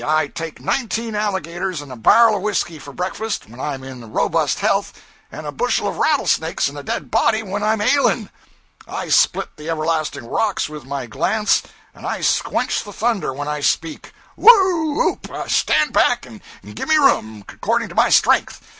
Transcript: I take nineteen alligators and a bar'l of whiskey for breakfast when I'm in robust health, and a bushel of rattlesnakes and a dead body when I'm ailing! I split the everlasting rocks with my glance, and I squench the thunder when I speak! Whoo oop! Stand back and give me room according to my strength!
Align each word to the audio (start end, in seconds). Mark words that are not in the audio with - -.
I 0.03 0.29
take 0.29 0.59
nineteen 0.59 1.13
alligators 1.13 1.79
and 1.79 1.91
a 1.91 1.95
bar'l 1.95 2.35
of 2.37 2.41
whiskey 2.41 2.79
for 2.79 2.91
breakfast 2.91 3.47
when 3.47 3.59
I'm 3.59 3.83
in 3.83 4.11
robust 4.11 4.57
health, 4.57 4.93
and 5.31 5.45
a 5.45 5.51
bushel 5.51 5.87
of 5.87 5.99
rattlesnakes 5.99 6.67
and 6.67 6.75
a 6.75 6.81
dead 6.81 7.11
body 7.11 7.43
when 7.43 7.61
I'm 7.61 7.81
ailing! 7.81 8.31
I 8.87 9.09
split 9.09 9.57
the 9.57 9.69
everlasting 9.69 10.25
rocks 10.25 10.67
with 10.67 10.85
my 10.85 11.05
glance, 11.05 11.61
and 11.93 12.07
I 12.07 12.21
squench 12.21 12.83
the 12.83 12.91
thunder 12.91 13.31
when 13.31 13.47
I 13.47 13.59
speak! 13.59 14.11
Whoo 14.35 15.01
oop! 15.07 15.27
Stand 15.47 15.93
back 15.93 16.25
and 16.25 16.41
give 16.73 16.89
me 16.89 16.95
room 16.95 17.45
according 17.47 17.89
to 17.89 17.93
my 17.95 18.09
strength! 18.09 18.59